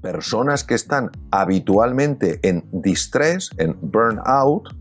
[0.00, 4.74] personas que están habitualmente en distress, en burnout,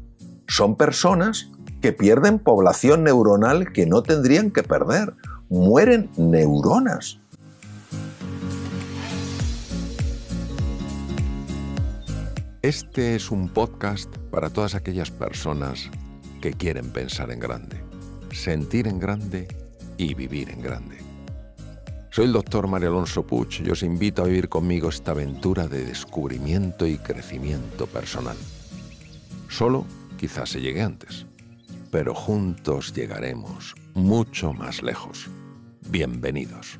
[0.48, 1.50] son personas
[1.82, 5.14] que pierden población neuronal que no tendrían que perder.
[5.50, 7.20] Mueren neuronas.
[12.62, 15.92] Este es un podcast para todas aquellas personas
[16.42, 17.84] que quieren pensar en grande,
[18.32, 19.48] sentir en grande
[19.98, 21.05] y vivir en grande.
[22.16, 25.84] Soy el doctor Mario Alonso Puch y os invito a vivir conmigo esta aventura de
[25.84, 28.38] descubrimiento y crecimiento personal.
[29.50, 29.84] Solo
[30.18, 31.26] quizás se llegue antes,
[31.92, 35.28] pero juntos llegaremos mucho más lejos.
[35.90, 36.80] Bienvenidos.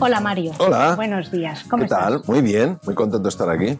[0.00, 0.52] Hola Mario.
[0.56, 0.94] Hola.
[0.96, 1.62] Buenos días.
[1.64, 2.14] ¿Cómo ¿Qué tal?
[2.14, 2.26] estás?
[2.30, 3.78] Muy bien, muy contento de estar aquí.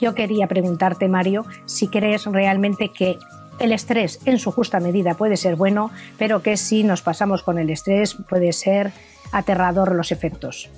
[0.00, 3.18] Yo quería preguntarte, Mario, si crees realmente que
[3.58, 7.58] el estrés en su justa medida puede ser bueno, pero que si nos pasamos con
[7.58, 8.92] el estrés puede ser
[9.32, 10.70] aterrador los efectos.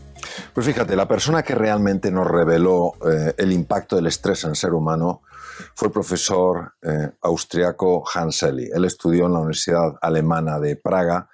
[0.52, 4.56] Pues fíjate, la persona que realmente nos reveló eh, el impacto del estrés en el
[4.56, 5.22] ser humano
[5.74, 8.70] fue el profesor eh, austriaco Hans Eli.
[8.72, 11.28] Él estudió en la Universidad Alemana de Praga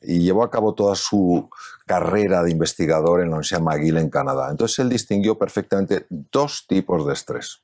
[0.00, 1.48] y llevó a cabo toda su
[1.86, 4.50] carrera de investigador en la Universidad McGill en Canadá.
[4.50, 7.60] Entonces él distinguió perfectamente dos tipos de estrés.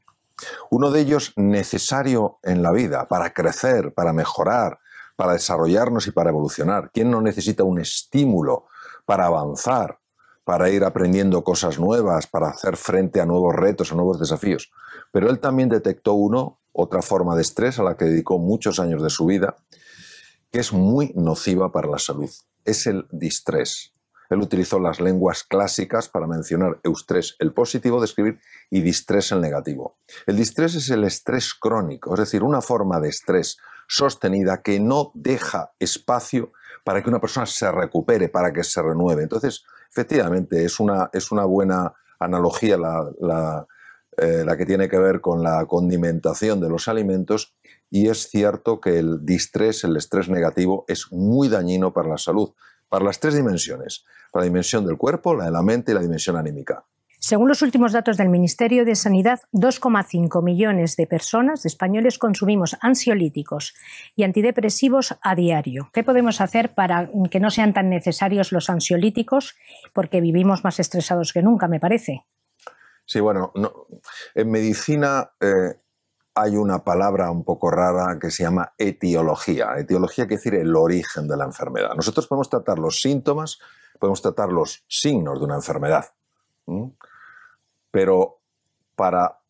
[0.71, 4.79] Uno de ellos necesario en la vida para crecer, para mejorar,
[5.17, 6.91] para desarrollarnos y para evolucionar.
[6.93, 8.67] ¿Quién no necesita un estímulo
[9.05, 9.99] para avanzar,
[10.45, 14.71] para ir aprendiendo cosas nuevas, para hacer frente a nuevos retos, a nuevos desafíos?
[15.11, 19.03] Pero él también detectó uno, otra forma de estrés a la que dedicó muchos años
[19.03, 19.57] de su vida,
[20.53, 22.31] que es muy nociva para la salud.
[22.65, 23.95] Es el distrés.
[24.31, 28.39] Él utilizó las lenguas clásicas para mencionar eustrés, el positivo de
[28.71, 29.97] y distrés, el negativo.
[30.27, 35.11] El distrés es el estrés crónico, es decir, una forma de estrés sostenida que no
[35.15, 36.53] deja espacio
[36.85, 39.23] para que una persona se recupere, para que se renueve.
[39.23, 43.67] Entonces, efectivamente, es una, es una buena analogía la, la,
[44.17, 47.55] eh, la que tiene que ver con la condimentación de los alimentos
[47.91, 52.53] y es cierto que el distrés, el estrés negativo, es muy dañino para la salud,
[52.89, 56.01] para las tres dimensiones, para la dimensión del cuerpo, la de la mente y la
[56.01, 56.85] dimensión anímica.
[57.21, 62.77] Según los últimos datos del Ministerio de Sanidad, 2,5 millones de personas, de españoles, consumimos
[62.81, 63.75] ansiolíticos
[64.15, 65.91] y antidepresivos a diario.
[65.93, 69.57] ¿Qué podemos hacer para que no sean tan necesarios los ansiolíticos?
[69.93, 72.25] Porque vivimos más estresados que nunca, me parece.
[73.05, 73.73] Sí, bueno, no,
[74.35, 75.75] en medicina eh,
[76.41, 79.77] hay una palabra un poco rara que se llama etiología.
[79.77, 81.95] Etiología quiere decir el origen de la enfermedad.
[81.97, 83.59] Nosotros podemos tratar los síntomas,
[83.99, 86.05] podemos tratar los signos de una enfermedad.
[87.91, 88.41] Pero
[88.95, 89.41] para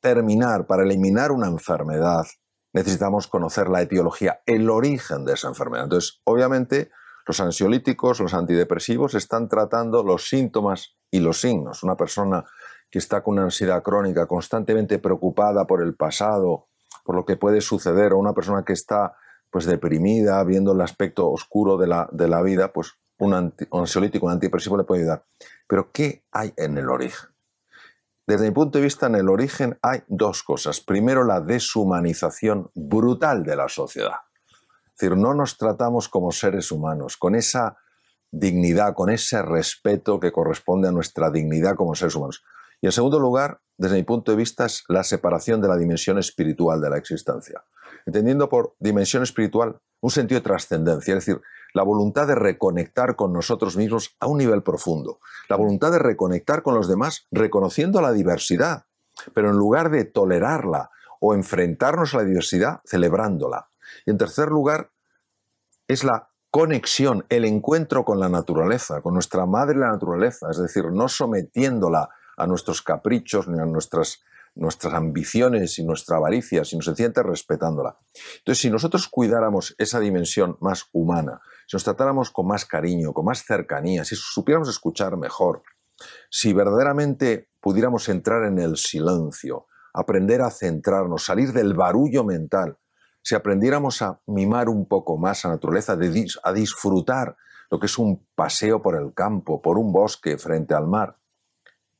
[0.00, 2.26] terminar, para eliminar una enfermedad,
[2.72, 5.84] necesitamos conocer la etiología, el origen de esa enfermedad.
[5.84, 6.92] Entonces, obviamente,
[7.26, 11.82] los ansiolíticos, los antidepresivos están tratando los síntomas y los signos.
[11.82, 12.44] Una persona
[12.92, 16.66] que está con una ansiedad crónica, constantemente preocupada por el pasado,
[17.04, 19.16] por lo que puede suceder, o una persona que está
[19.50, 23.80] pues deprimida, viendo el aspecto oscuro de la, de la vida, pues un, anti, un
[23.80, 25.24] ansiolítico, un antidepresivo le puede ayudar.
[25.66, 27.30] Pero ¿qué hay en el origen?
[28.26, 30.80] Desde mi punto de vista, en el origen hay dos cosas.
[30.80, 34.16] Primero, la deshumanización brutal de la sociedad.
[34.86, 37.78] Es decir, no nos tratamos como seres humanos, con esa
[38.30, 42.44] dignidad, con ese respeto que corresponde a nuestra dignidad como seres humanos.
[42.82, 46.18] Y en segundo lugar, desde mi punto de vista, es la separación de la dimensión
[46.18, 47.64] espiritual de la existencia.
[48.04, 51.40] Entendiendo por dimensión espiritual un sentido de trascendencia, es decir,
[51.74, 56.64] la voluntad de reconectar con nosotros mismos a un nivel profundo, la voluntad de reconectar
[56.64, 58.86] con los demás reconociendo la diversidad,
[59.32, 63.70] pero en lugar de tolerarla o enfrentarnos a la diversidad, celebrándola.
[64.04, 64.90] Y en tercer lugar,
[65.86, 70.86] es la conexión, el encuentro con la naturaleza, con nuestra madre la naturaleza, es decir,
[70.90, 74.22] no sometiéndola a nuestros caprichos ni a nuestras,
[74.54, 77.98] nuestras ambiciones y nuestra avaricia, sino sencillamente respetándola.
[78.38, 83.24] Entonces, si nosotros cuidáramos esa dimensión más humana, si nos tratáramos con más cariño, con
[83.24, 85.62] más cercanía, si supiéramos escuchar mejor,
[86.30, 92.78] si verdaderamente pudiéramos entrar en el silencio, aprender a centrarnos, salir del barullo mental,
[93.22, 95.96] si aprendiéramos a mimar un poco más a la naturaleza,
[96.42, 97.36] a disfrutar
[97.70, 101.16] lo que es un paseo por el campo, por un bosque frente al mar,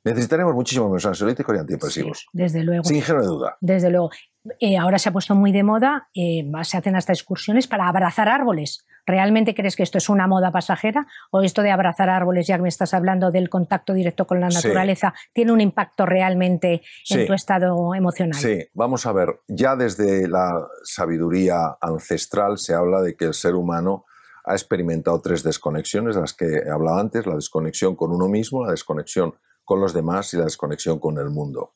[0.04, 2.18] necesitaremos muchísimo menos ansiolíticos y antidepresivos.
[2.18, 2.84] Sí, desde luego.
[2.84, 3.56] Sin género de duda.
[3.60, 4.10] Desde luego.
[4.58, 8.28] Eh, ahora se ha puesto muy de moda, eh, se hacen hasta excursiones para abrazar
[8.28, 8.84] árboles.
[9.06, 11.06] ¿Realmente crees que esto es una moda pasajera?
[11.30, 14.48] ¿O esto de abrazar árboles, ya que me estás hablando del contacto directo con la
[14.48, 15.30] naturaleza, sí.
[15.32, 18.38] tiene un impacto realmente en tu estado emocional?
[18.38, 23.54] Sí, vamos a ver, ya desde la sabiduría ancestral se habla de que el ser
[23.54, 24.04] humano
[24.44, 28.72] ha experimentado tres desconexiones, las que he hablado antes, la desconexión con uno mismo, la
[28.72, 29.34] desconexión
[29.64, 31.74] con los demás y la desconexión con el mundo.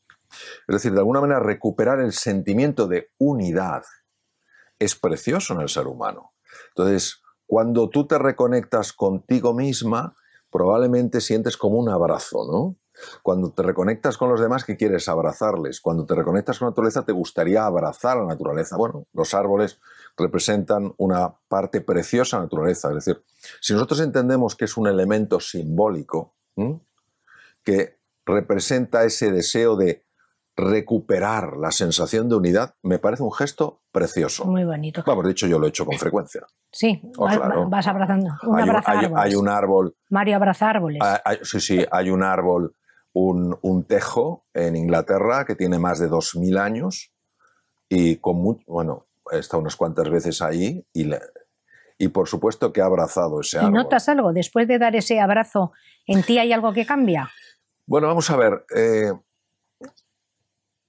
[0.68, 3.84] Es decir, de alguna manera recuperar el sentimiento de unidad
[4.78, 6.32] es precioso en el ser humano.
[6.68, 10.16] Entonces, cuando tú te reconectas contigo misma,
[10.50, 12.76] probablemente sientes como un abrazo, ¿no?
[13.22, 15.08] Cuando te reconectas con los demás, ¿qué quieres?
[15.08, 15.80] Abrazarles.
[15.80, 18.76] Cuando te reconectas con la naturaleza, te gustaría abrazar a la naturaleza.
[18.76, 19.80] Bueno, los árboles
[20.16, 22.88] representan una parte preciosa de la naturaleza.
[22.88, 23.22] Es decir,
[23.60, 26.34] si nosotros entendemos que es un elemento simbólico
[27.66, 30.04] que representa ese deseo de
[30.56, 34.46] recuperar la sensación de unidad, me parece un gesto precioso.
[34.46, 35.02] Muy bonito.
[35.06, 36.42] Vamos, de hecho yo lo he hecho con frecuencia.
[36.72, 37.68] Sí, Oh, claro.
[37.68, 38.30] vas abrazando.
[38.44, 39.24] Un hay, un, abraza hay- árboles.
[39.24, 41.02] hay un árbol, Mario abraza árboles.
[41.02, 42.74] hay- hay- sí, sí, hay un árbol,
[43.12, 47.12] un, un tejo en Inglaterra que tiene más de 2.000 años
[47.88, 51.20] y con mucho, bueno, he estado unas cuantas veces ahí y, le-
[51.98, 53.72] y por supuesto que ha abrazado ese ¿Y árbol.
[53.72, 54.32] notas algo?
[54.32, 55.72] Después de dar ese abrazo,
[56.06, 57.30] ¿en ti hay algo que cambia?
[57.86, 58.64] Bueno, vamos a ver.
[58.74, 59.12] eh,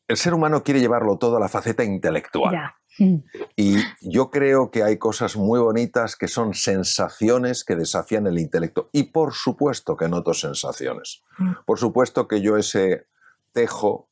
[0.08, 2.54] el ser humano quiere llevarlo todo a la faceta intelectual.
[2.54, 2.76] Ya.
[3.00, 3.18] Mm.
[3.56, 8.90] Y yo creo que hay cosas muy bonitas que son sensaciones que desafían el intelecto.
[8.92, 11.24] Y por supuesto que noto sensaciones.
[11.38, 11.52] Mm.
[11.66, 13.08] Por supuesto que yo ese
[13.52, 14.10] tejo,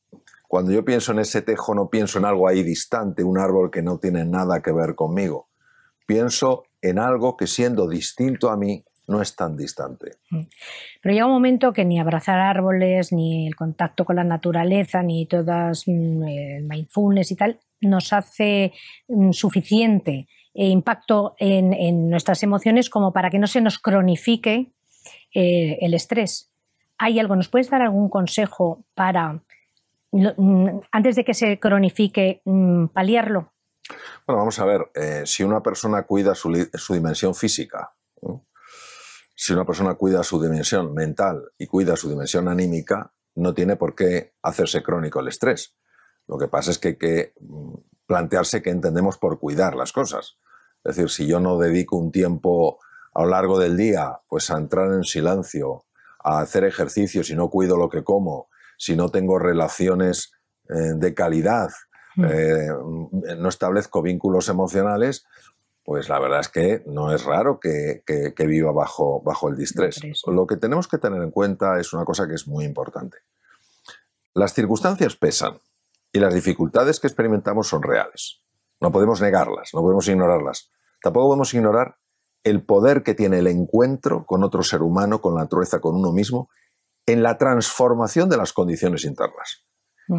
[0.48, 3.82] cuando yo pienso en ese tejo no pienso en algo ahí distante, un árbol que
[3.82, 5.48] no tiene nada que ver conmigo.
[6.06, 10.16] Pienso en algo que siendo distinto a mí no es tan distante.
[10.30, 15.26] Pero llega un momento que ni abrazar árboles, ni el contacto con la naturaleza, ni
[15.26, 18.72] todas mm, el mindfulness y tal, nos hace
[19.08, 24.72] mm, suficiente eh, impacto en, en nuestras emociones como para que no se nos cronifique
[25.34, 26.50] eh, el estrés.
[26.98, 27.36] ¿Hay algo?
[27.36, 29.42] ¿Nos puedes dar algún consejo para,
[30.12, 33.52] mm, antes de que se cronifique, mm, paliarlo?
[34.26, 37.92] Bueno, vamos a ver, eh, si una persona cuida su, su dimensión física,
[38.22, 38.46] ¿no?
[39.36, 43.94] Si una persona cuida su dimensión mental y cuida su dimensión anímica, no tiene por
[43.94, 45.76] qué hacerse crónico el estrés.
[46.26, 47.74] Lo que pasa es que hay que mm,
[48.06, 50.38] plantearse qué entendemos por cuidar las cosas.
[50.82, 52.80] Es decir, si yo no dedico un tiempo
[53.14, 55.84] a lo largo del día pues a entrar en silencio,
[56.24, 58.48] a hacer ejercicio, si no cuido lo que como,
[58.78, 60.32] si no tengo relaciones
[60.68, 61.70] eh, de calidad,
[62.16, 62.24] Mm.
[62.24, 62.68] eh,
[63.36, 65.26] no establezco vínculos emocionales,
[65.86, 69.56] pues la verdad es que no es raro que, que- que viva bajo, bajo el
[69.56, 69.96] distrés.
[70.26, 73.18] Lo que tenemos que tener en cuenta es una cosa que es muy importante.
[74.34, 75.60] Las circunstancias pesan
[76.12, 78.42] y las dificultades que experimentamos son reales.
[78.80, 80.70] No podemos negarlas, no podemos ignorarlas.
[81.02, 81.96] Tampoco podemos ignorar
[82.44, 86.12] el poder que tiene el encuentro con otro ser humano, con la naturaleza, con uno
[86.12, 86.50] mismo,
[87.06, 89.64] en la transformación de las condiciones internas.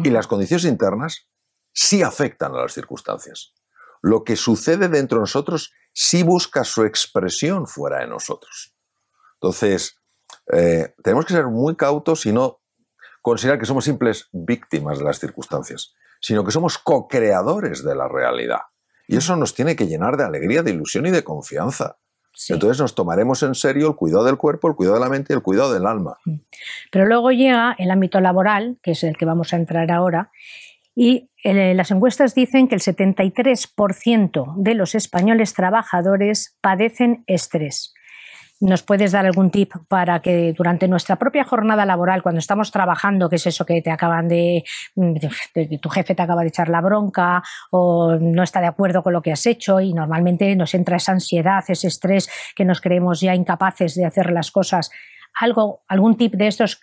[0.04, 1.28] Y las condiciones internas
[1.72, 3.54] sí afectan a las circunstancias.
[4.02, 8.74] Lo que sucede dentro de nosotros sí busca su expresión fuera de nosotros.
[9.34, 9.96] Entonces,
[10.52, 12.60] eh, tenemos que ser muy cautos y no
[13.22, 18.60] considerar que somos simples víctimas de las circunstancias, sino que somos co-creadores de la realidad.
[19.06, 21.98] Y eso nos tiene que llenar de alegría, de ilusión y de confianza.
[22.32, 22.52] Sí.
[22.52, 25.36] Entonces nos tomaremos en serio el cuidado del cuerpo, el cuidado de la mente y
[25.36, 26.18] el cuidado del alma.
[26.92, 30.30] Pero luego llega el ámbito laboral, que es el que vamos a entrar ahora,
[31.00, 37.94] y eh, las encuestas dicen que el 73% de los españoles trabajadores padecen estrés.
[38.60, 43.28] ¿Nos puedes dar algún tip para que durante nuestra propia jornada laboral, cuando estamos trabajando,
[43.28, 44.64] que es eso que te acaban de-
[44.96, 49.12] de- tu jefe te acaba de echar la bronca o no está de acuerdo con
[49.12, 53.20] lo que has hecho y normalmente nos entra esa ansiedad, ese estrés que nos creemos
[53.20, 54.90] ya incapaces de hacer las cosas?
[55.38, 56.80] Algo, algún tip de estos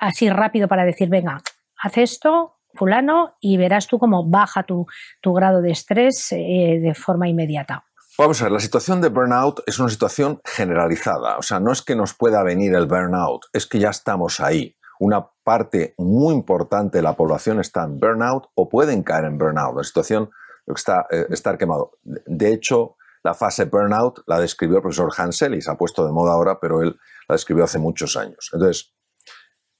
[0.00, 1.40] así rápido para decir, venga,
[1.80, 4.86] haz esto, fulano, y verás tú cómo baja tu,
[5.20, 7.84] tu grado de estrés eh, de forma inmediata.
[8.18, 11.38] Vamos a ver, la situación de burnout es una situación generalizada.
[11.38, 14.74] O sea, no es que nos pueda venir el burnout, es que ya estamos ahí.
[15.00, 19.76] Una parte muy importante de la población está en burnout o pueden caer en burnout.
[19.76, 20.30] La situación
[20.66, 21.92] está eh, estar quemado.
[22.02, 26.12] De- hecho, la fase burnout la describió el profesor Hansel y se ha puesto de
[26.12, 26.96] moda ahora, pero él
[27.28, 28.50] la describió hace muchos años.
[28.52, 28.92] Entonces,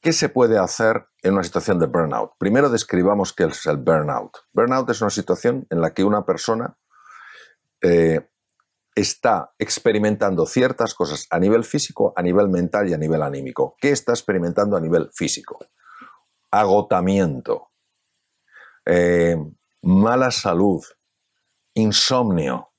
[0.02, 2.32] ¿qué se puede hacer en una situación de burnout?
[2.38, 4.36] Primero describamos qué es el burnout.
[4.52, 6.76] Burnout es una situación en la que una persona
[7.80, 8.28] eh,
[8.94, 13.76] está experimentando ciertas cosas a nivel físico, a nivel mental y a nivel anímico.
[13.80, 15.58] ¿Qué está experimentando a nivel físico?
[16.50, 17.70] Agotamiento,
[18.84, 19.36] eh,
[19.82, 20.84] mala salud,
[21.74, 22.72] insomnio.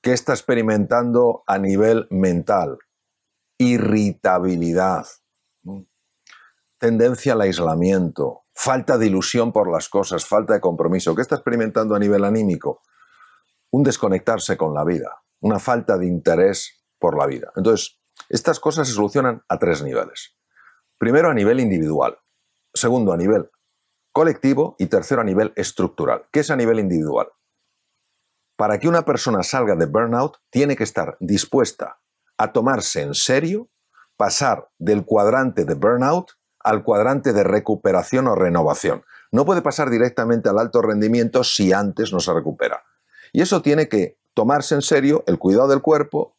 [0.00, 2.78] ¿Qué está experimentando a nivel mental?
[3.58, 5.06] Irritabilidad,
[6.78, 11.14] tendencia al aislamiento, falta de ilusión por las cosas, falta de compromiso.
[11.14, 12.82] ¿Qué está experimentando a nivel anímico?
[13.74, 15.22] un desconectarse con la vida.
[15.40, 17.52] una falta de interés por la vida.
[17.54, 18.00] Entonces,
[18.30, 20.38] estas cosas se solucionan a tres niveles.
[20.96, 22.16] Primero a nivel individual,
[22.72, 23.50] segundo a nivel
[24.10, 26.28] colectivo y tercero a nivel estructural.
[26.32, 27.28] ¿Qué es a nivel individual?
[28.56, 31.98] Para que una persona salga de burnout, tiene que estar dispuesta
[32.38, 33.68] a tomarse en serio,
[34.16, 36.30] pasar del cuadrante de burnout
[36.64, 39.04] al cuadrante de recuperación o renovación.
[39.30, 42.82] No puede pasar directamente al alto rendimiento si antes no se recupera.
[43.32, 46.36] Y eso tiene que tomarse en serio el cuidado del cuerpo,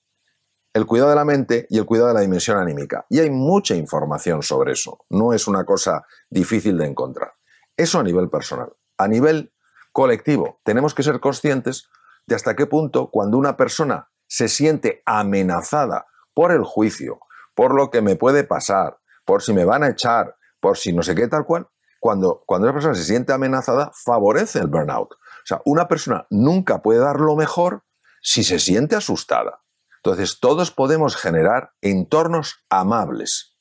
[0.73, 3.05] el cuidado de la mente y el cuidado de la dimensión anímica.
[3.09, 5.05] Y hay mucha información sobre eso.
[5.09, 7.31] No es una cosa difícil de encontrar.
[7.77, 8.73] Eso a nivel personal.
[8.97, 9.53] A nivel
[9.91, 11.89] colectivo, tenemos que ser conscientes
[12.27, 17.19] de hasta qué punto cuando una persona se siente amenazada por el juicio,
[17.53, 21.03] por lo que me puede pasar, por si me van a echar, por si no
[21.03, 21.67] sé qué tal cual,
[21.99, 25.13] cuando, cuando una persona se siente amenazada, favorece el burnout.
[25.13, 27.83] O sea, una persona nunca puede dar lo mejor
[28.21, 29.63] si se siente asustada.
[29.97, 33.55] Entonces, todos podemos generar entornos amables,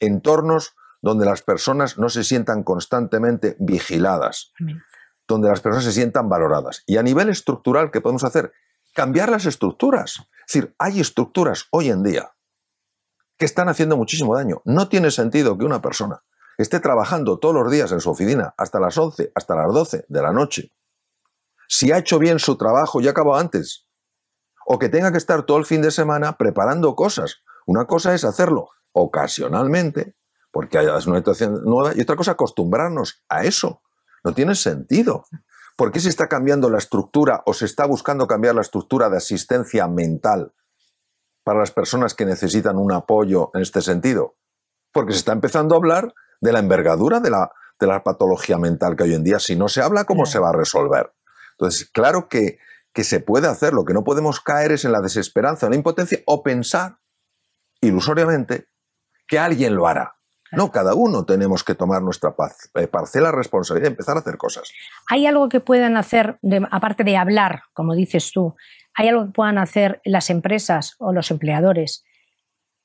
[0.00, 4.52] entornos donde las personas no se sientan constantemente vigiladas,
[5.28, 6.82] donde las personas se sientan valoradas.
[6.86, 8.52] Y a nivel estructural, ¿qué podemos hacer?
[8.94, 10.26] Cambiar las estructuras.
[10.46, 12.35] Es decir, hay estructuras hoy en día
[13.38, 14.62] que están haciendo muchísimo daño.
[14.64, 16.22] No tiene sentido que una persona
[16.58, 20.22] esté trabajando todos los días en su oficina hasta las 11, hasta las 12 de
[20.22, 20.72] la noche.
[21.68, 23.86] Si ha hecho bien su trabajo y acabó antes.
[24.66, 27.42] O que tenga que estar todo el fin de semana preparando cosas.
[27.66, 30.16] Una cosa es hacerlo ocasionalmente
[30.56, 33.82] porque hay una situación nueva, y otra cosa, acostumbrarnos a eso.
[34.24, 35.26] No tiene sentido.
[35.76, 39.18] ¿Por qué se está cambiando la estructura o se está buscando cambiar la estructura de
[39.18, 40.54] asistencia mental
[41.46, 44.34] para las personas que necesitan un apoyo en este sentido?
[44.92, 48.96] Porque se está empezando a hablar de la envergadura de la, de la patología mental
[48.96, 51.12] que hoy en día, si no se habla, ¿cómo se va a resolver?
[51.52, 52.58] Entonces, claro que,
[52.92, 55.76] que se puede hacer, lo que no podemos caer es en la desesperanza, en la
[55.76, 56.98] impotencia o pensar
[57.80, 58.66] ilusoriamente
[59.28, 60.16] que alguien lo hará.
[60.50, 62.34] No, cada uno tenemos que tomar nuestra
[62.74, 64.72] eh, parcela responsabilidad y empezar a hacer cosas.
[65.08, 66.38] ¿Hay algo que puedan hacer,
[66.72, 68.56] aparte de hablar, como dices tú,
[68.96, 72.04] hay algo que puedan hacer las empresas o los empleadores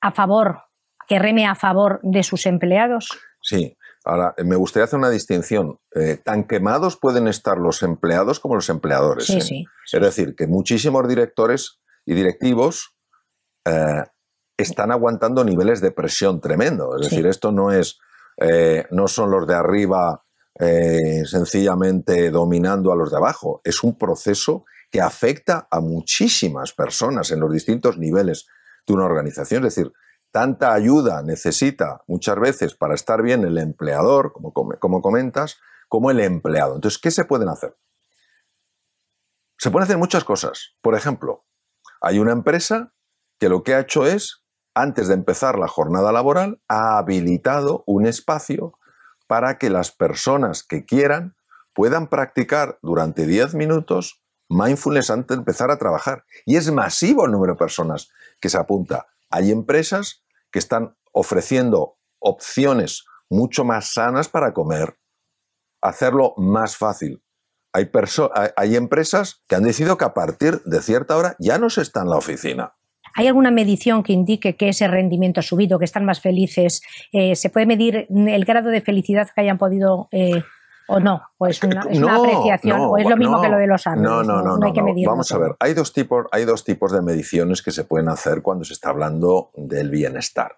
[0.02, 0.60] a favor,
[1.08, 3.10] que reme a favor de sus empleados?
[3.42, 3.76] Sí.
[4.04, 5.78] Ahora, me gustaría hacer una distinción.
[5.96, 9.28] Eh, tan quemados pueden estar los empleados como los empleadores.
[9.28, 9.42] Sí, ¿eh?
[9.42, 12.96] sí, Es decir, que muchísimos directores y directivos
[14.58, 16.96] están aguantando niveles de presión tremendo.
[16.98, 18.00] Es decir, esto no es,
[18.38, 20.24] eh, no son los de arriba
[20.60, 23.62] eh, sencillamente dominando a los de abajo.
[23.64, 28.48] Es un proceso que afecta a muchísimas personas en los distintos niveles
[28.86, 29.66] de una organización.
[29.66, 29.94] Es decir,
[30.32, 36.20] tanta ayuda necesita muchas veces para estar bien el empleador, como, como comentas, como el
[36.20, 36.76] empleado.
[36.76, 37.78] Entonces, ¿qué se pueden hacer?
[39.58, 40.76] Se pueden hacer muchas cosas.
[40.82, 41.46] Por ejemplo,
[42.02, 42.94] hay una empresa
[43.40, 44.42] que lo que ha hecho es
[44.74, 48.78] antes de empezar la jornada laboral, ha habilitado un espacio
[49.28, 51.36] para que las personas que quieran
[51.74, 54.21] puedan practicar durante 10 minutos
[54.52, 56.26] mindfulness antes de empezar a trabajar.
[56.46, 59.08] Y es masivo el número de personas que se apunta.
[59.30, 64.98] Hay empresas que están ofreciendo opciones mucho más sanas para comer,
[65.82, 67.24] hacerlo más fácil.
[67.74, 67.90] Hay,
[68.58, 72.02] hay, empresas que han decidido que a partir de cierta hora ya no se está
[72.02, 72.74] en la oficina.
[73.16, 76.82] ¿Hay alguna medición que indique que ese rendimiento ha subido, que están más felices?
[77.14, 80.44] Eh, ¿Se puede medir el grado de felicidad que hayan podido eh,
[80.92, 81.22] o no?
[81.38, 82.82] ¿O es una, apreciación?
[82.82, 84.04] ¿O es lo mismo que lo de los años?
[84.04, 84.66] No, no, no.
[84.66, 87.86] hay que Vamos a ver, hay dos, tipos, hay dos tipos de mediciones que se
[87.86, 90.58] pueden hacer cuando se está hablando del bienestar.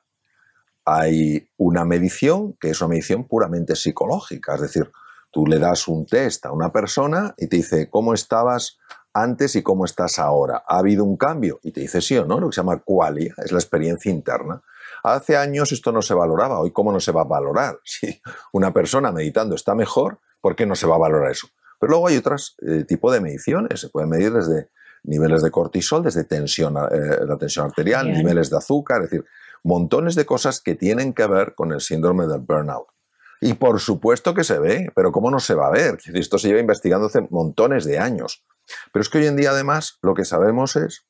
[0.86, 4.92] Hay una medición que es una medición puramente psicológica, es decir,
[5.32, 8.80] tú le das un test a una persona y te dice cómo estabas
[9.14, 10.64] antes y cómo estás ahora.
[10.68, 11.60] ¿Ha habido un cambio?
[11.62, 14.62] Y te dice sí o no, lo que se llama qualia, es la experiencia interna.
[15.04, 17.80] Hace años esto no se valoraba, hoy cómo no se va a valorar.
[17.86, 18.22] Si
[18.54, 21.48] una persona meditando está mejor, ¿por qué no se va a valorar eso?
[21.80, 24.70] Pero luego hay otros eh, tipos de mediciones, se pueden medir desde
[25.04, 29.26] niveles de cortisol, desde tensión, eh, la tensión arterial, niveles de azúcar, es decir,
[29.64, 32.88] montones de cosas que tienen que ver con el síndrome del burnout.
[33.42, 35.98] Y por supuesto que se ve, pero ¿cómo no se va a ver?
[36.14, 38.46] Esto se lleva investigando hace montones de años.
[38.94, 41.06] Pero es que hoy en día además lo que sabemos es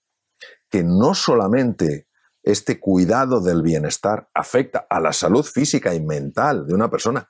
[0.72, 2.08] que no solamente
[2.44, 7.30] este cuidado del bienestar afecta a la salud física y mental de una persona,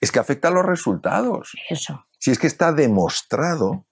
[0.00, 1.52] es que afecta a los resultados.
[1.68, 2.04] Eso.
[2.18, 3.86] Si es que está demostrado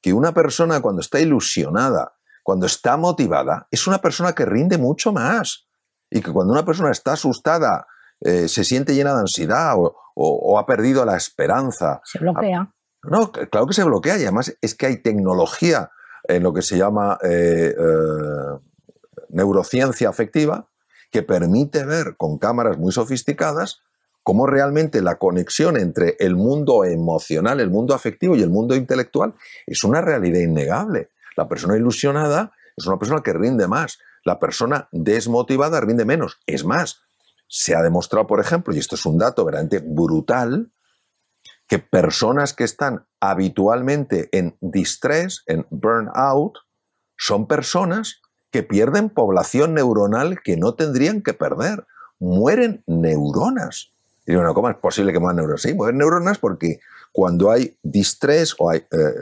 [0.00, 5.12] que una persona cuando está ilusionada, cuando está motivada, es una persona que rinde mucho
[5.12, 5.68] más.
[6.10, 7.86] Y que cuando una persona está asustada,
[8.20, 12.00] eh, se siente llena de ansiedad o, ha perdido la esperanza.
[12.04, 12.72] Se bloquea.
[13.02, 15.90] No, claro que se bloquea y además es que hay tecnología
[16.24, 18.58] en lo que se llama eh, eh,
[19.32, 20.68] neurociencia afectiva,
[21.10, 23.82] que permite ver con cámaras muy sofisticadas
[24.22, 29.34] cómo realmente la conexión entre el mundo emocional, el mundo afectivo y el mundo intelectual
[29.66, 31.10] es una realidad innegable.
[31.36, 36.38] La persona ilusionada es una persona que rinde más, la persona desmotivada rinde menos.
[36.46, 37.00] Es más,
[37.48, 40.70] se ha demostrado, por ejemplo, y esto es un dato verdaderamente brutal,
[41.66, 46.58] que personas que están habitualmente en distress, en burnout,
[47.16, 51.86] son personas que pierden población neuronal que no tendrían que perder.
[52.18, 53.90] Mueren neuronas.
[54.26, 55.62] Y bueno, ¿cómo es posible que mueran neuronas?
[55.62, 56.80] Sí, mueren neuronas porque
[57.12, 59.14] cuando hay distress o hay, eh,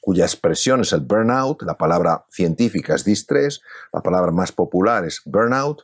[0.00, 3.60] cuya expresión es el burnout, la palabra científica es distress,
[3.92, 5.82] la palabra más popular es burnout,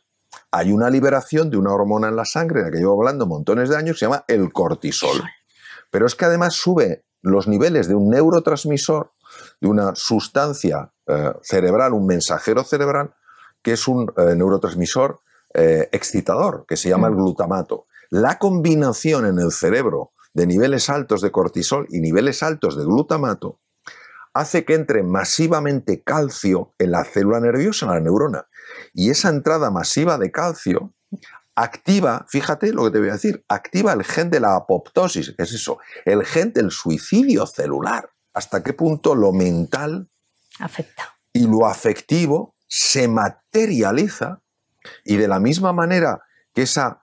[0.51, 3.69] hay una liberación de una hormona en la sangre, de la que llevo hablando montones
[3.69, 5.23] de años, que se llama el cortisol.
[5.91, 9.11] Pero es que además sube los niveles de un neurotransmisor,
[9.61, 13.15] de una sustancia eh, cerebral, un mensajero cerebral,
[13.63, 15.21] que es un eh, neurotransmisor
[15.55, 17.87] eh, excitador, que se llama el glutamato.
[18.11, 23.61] La combinación en el cerebro de niveles altos de cortisol y niveles altos de glutamato
[24.35, 28.49] hace que entre masivamente calcio en la célula nerviosa, en la neurona.
[28.93, 30.93] Y esa entrada masiva de calcio
[31.55, 35.45] activa, fíjate lo que te voy a decir, activa el gen de la apoptosis, que
[35.45, 38.11] es eso, el gen del suicidio celular.
[38.35, 40.09] ¿Hasta qué punto lo mental
[40.59, 41.15] afecta?
[41.33, 44.41] Y lo afectivo se materializa
[45.05, 46.23] y de la misma manera
[46.53, 47.01] que esa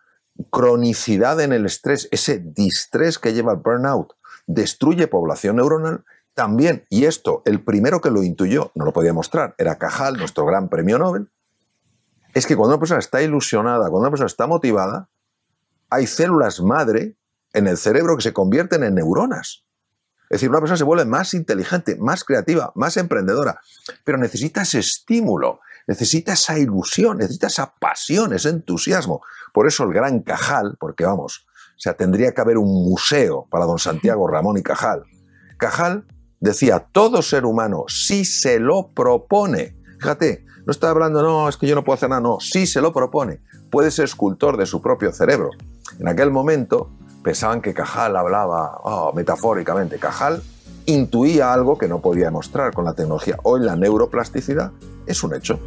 [0.50, 4.13] cronicidad en el estrés, ese distrés que lleva el burnout,
[4.47, 9.53] destruye población neuronal, también, y esto, el primero que lo intuyó, no lo podía mostrar,
[9.57, 11.29] era Cajal, nuestro gran premio Nobel,
[12.33, 15.09] es que cuando una persona está ilusionada, cuando una persona está motivada,
[15.89, 17.17] hay células madre
[17.53, 19.65] en el cerebro que se convierten en neuronas.
[20.31, 23.59] Es decir, una persona se vuelve más inteligente, más creativa, más emprendedora,
[24.05, 29.22] pero necesita ese estímulo, necesita esa ilusión, necesita esa pasión, ese entusiasmo.
[29.53, 33.65] Por eso el gran Cajal, porque vamos, o sea, tendría que haber un museo para
[33.65, 35.03] don Santiago Ramón y Cajal.
[35.57, 36.05] Cajal
[36.39, 41.67] decía, todo ser humano, si se lo propone, fíjate, no está hablando, no, es que
[41.67, 44.81] yo no puedo hacer nada, no, si se lo propone, puede ser escultor de su
[44.81, 45.50] propio cerebro.
[46.00, 46.89] En aquel momento
[47.24, 49.98] pensaban que Cajal hablaba oh, metafóricamente.
[50.00, 50.42] Cajal
[50.86, 53.38] intuía algo que no podía demostrar con la tecnología.
[53.44, 54.72] Hoy la neuroplasticidad
[55.05, 55.60] es un hecho.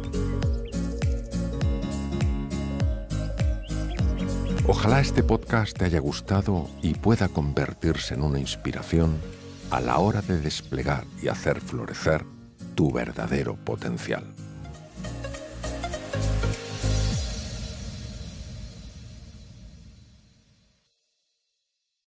[4.67, 9.15] Ojalá este podcast te haya gustado y pueda convertirse en una inspiración
[9.69, 12.25] a la hora de desplegar y hacer florecer
[12.73, 14.23] tu verdadero potencial.